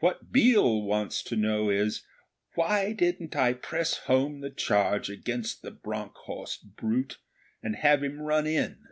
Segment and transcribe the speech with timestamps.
[0.00, 2.02] What Biel wants to know is,
[2.54, 7.16] 'Why didn't I press home the charge against the Bronckhorst brute,
[7.62, 8.84] and have him run in?'